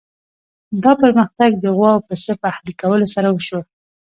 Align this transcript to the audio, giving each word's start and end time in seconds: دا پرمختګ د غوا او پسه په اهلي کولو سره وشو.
دا 0.83 0.91
پرمختګ 1.01 1.51
د 1.57 1.65
غوا 1.75 1.91
او 1.95 2.01
پسه 2.07 2.33
په 2.41 2.45
اهلي 2.51 2.73
کولو 2.81 3.05
سره 3.15 3.27
وشو. 3.31 3.59